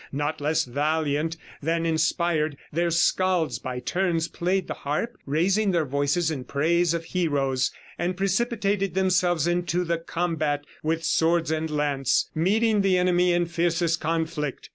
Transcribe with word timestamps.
Not 0.11 0.41
less 0.41 0.65
valiant 0.65 1.37
than 1.61 1.85
inspired, 1.85 2.57
their 2.73 2.89
scalds 2.89 3.59
by 3.59 3.79
turns 3.79 4.27
played 4.27 4.65
the 4.65 4.73
harp, 4.73 5.15
raising 5.27 5.69
their 5.69 5.85
voices 5.85 6.31
in 6.31 6.43
praise 6.45 6.95
of 6.95 7.03
heroes, 7.05 7.69
and 7.99 8.17
precipitated 8.17 8.95
themselves 8.95 9.45
into 9.45 9.83
the 9.83 9.99
combat 9.99 10.63
with 10.81 11.03
sword 11.03 11.51
and 11.51 11.69
lance, 11.69 12.31
meeting 12.33 12.81
the 12.81 12.97
enemy 12.97 13.31
in 13.31 13.45
fiercest 13.45 14.01
conflict. 14.01 14.69